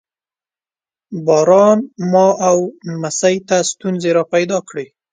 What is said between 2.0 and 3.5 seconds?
ما او نمسۍ